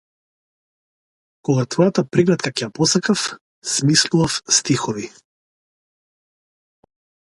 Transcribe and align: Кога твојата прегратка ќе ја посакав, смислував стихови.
Кога 1.49 1.65
твојата 1.75 2.05
прегратка 2.15 2.53
ќе 2.55 2.65
ја 2.65 2.71
посакав, 2.79 3.29
смислував 3.75 4.41
стихови. 4.59 5.11